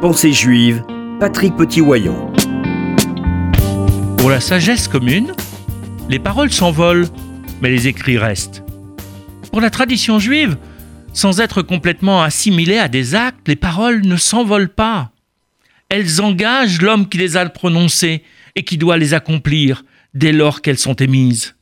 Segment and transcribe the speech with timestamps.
[0.00, 0.84] Pensée juive,
[1.18, 2.30] Patrick Petit-Wayon.
[4.18, 5.32] Pour la sagesse commune,
[6.10, 7.08] les paroles s'envolent,
[7.62, 8.62] mais les écrits restent.
[9.50, 10.58] Pour la tradition juive,
[11.14, 15.12] sans être complètement assimilées à des actes, les paroles ne s'envolent pas.
[15.88, 18.22] Elles engagent l'homme qui les a prononcées
[18.54, 19.82] et qui doit les accomplir
[20.12, 21.56] dès lors qu'elles sont émises.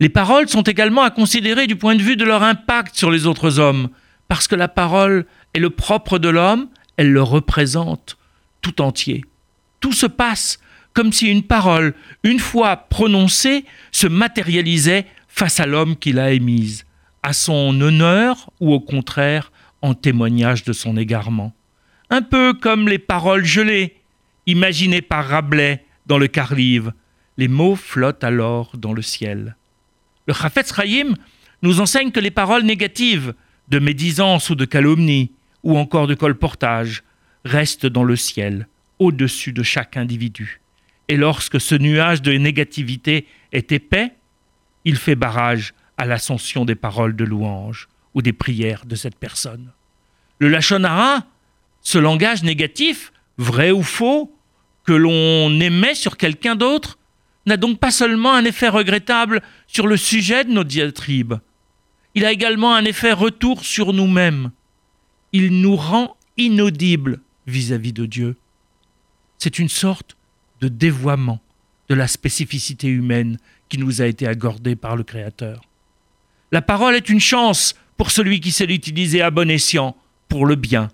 [0.00, 3.26] Les paroles sont également à considérer du point de vue de leur impact sur les
[3.26, 3.90] autres hommes,
[4.26, 8.16] parce que la parole est le propre de l'homme, elle le représente
[8.60, 9.24] tout entier.
[9.80, 10.58] Tout se passe
[10.94, 16.86] comme si une parole, une fois prononcée, se matérialisait face à l'homme qui l'a émise,
[17.22, 19.50] à son honneur ou au contraire
[19.82, 21.52] en témoignage de son égarement.
[22.10, 23.96] Un peu comme les paroles gelées,
[24.46, 26.92] imaginées par Rabelais dans le Carlive.
[27.36, 29.56] Les mots flottent alors dans le ciel.
[30.26, 31.14] Le Chafetz Chaim
[31.62, 33.34] nous enseigne que les paroles négatives,
[33.68, 35.32] de médisance ou de calomnie,
[35.64, 37.02] ou encore de colportage,
[37.44, 38.68] restent dans le ciel,
[38.98, 40.60] au-dessus de chaque individu.
[41.08, 44.12] Et lorsque ce nuage de négativité est épais,
[44.84, 49.72] il fait barrage à l'ascension des paroles de louange ou des prières de cette personne.
[50.38, 51.24] Le lachonara,
[51.82, 54.34] ce langage négatif, vrai ou faux,
[54.84, 56.98] que l'on émet sur quelqu'un d'autre,
[57.46, 61.34] n'a donc pas seulement un effet regrettable sur le sujet de nos diatribes,
[62.14, 64.50] il a également un effet retour sur nous-mêmes.
[65.36, 68.36] Il nous rend inaudibles vis-à-vis de Dieu.
[69.36, 70.16] C'est une sorte
[70.60, 71.40] de dévoiement
[71.88, 75.62] de la spécificité humaine qui nous a été accordée par le Créateur.
[76.52, 79.96] La parole est une chance pour celui qui sait l'utiliser à bon escient,
[80.28, 80.88] pour le bien.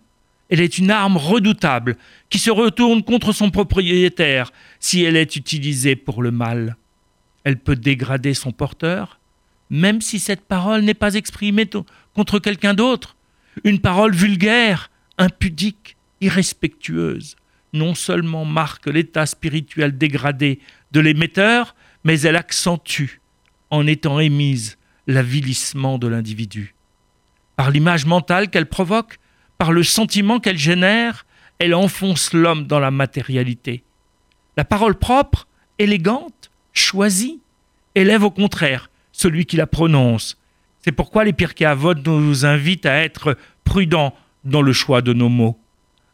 [0.48, 1.98] Elle est une arme redoutable
[2.30, 6.78] qui se retourne contre son propriétaire si elle est utilisée pour le mal.
[7.44, 9.20] Elle peut dégrader son porteur,
[9.68, 11.68] même si cette parole n'est pas exprimée
[12.14, 13.16] contre quelqu'un d'autre.
[13.64, 17.36] Une parole vulgaire, impudique, irrespectueuse,
[17.72, 20.60] non seulement marque l'état spirituel dégradé
[20.92, 23.20] de l'émetteur, mais elle accentue,
[23.70, 26.74] en étant émise, l'avilissement de l'individu.
[27.56, 29.18] Par l'image mentale qu'elle provoque,
[29.58, 31.26] par le sentiment qu'elle génère,
[31.58, 33.84] elle enfonce l'homme dans la matérialité.
[34.56, 35.46] La parole propre,
[35.78, 37.40] élégante, choisie,
[37.94, 40.38] élève au contraire celui qui la prononce.
[40.82, 44.14] C'est pourquoi les Pirkei Avot nous invitent à être prudents
[44.44, 45.58] dans le choix de nos mots.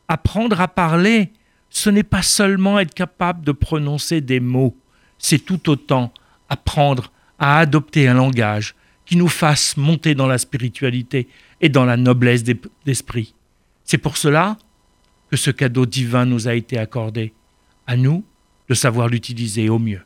[0.08, 1.32] Apprendre à parler,
[1.70, 4.76] ce n'est pas seulement être capable de prononcer des mots,
[5.18, 6.12] c'est tout autant
[6.48, 11.28] apprendre à adopter un langage qui nous fasse monter dans la spiritualité
[11.60, 12.42] et dans la noblesse
[12.84, 13.34] d'esprit.
[13.84, 14.58] C'est pour cela
[15.30, 17.32] que ce cadeau divin nous a été accordé.
[17.86, 18.24] À nous
[18.68, 20.02] de savoir l'utiliser au mieux.